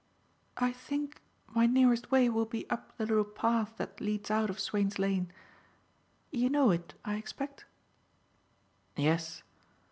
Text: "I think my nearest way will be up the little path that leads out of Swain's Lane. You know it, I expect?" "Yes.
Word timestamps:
"I 0.57 0.71
think 0.71 1.21
my 1.53 1.67
nearest 1.67 2.09
way 2.09 2.27
will 2.27 2.47
be 2.47 2.67
up 2.71 2.97
the 2.97 3.05
little 3.05 3.23
path 3.23 3.73
that 3.77 4.01
leads 4.01 4.31
out 4.31 4.49
of 4.49 4.59
Swain's 4.59 4.97
Lane. 4.97 5.31
You 6.31 6.49
know 6.49 6.71
it, 6.71 6.95
I 7.05 7.17
expect?" 7.17 7.65
"Yes. 8.97 9.43